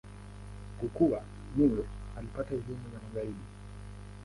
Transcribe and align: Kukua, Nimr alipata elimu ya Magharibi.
Kukua, 0.79 1.23
Nimr 1.55 1.83
alipata 2.17 2.53
elimu 2.53 2.85
ya 2.93 2.99
Magharibi. 3.03 3.45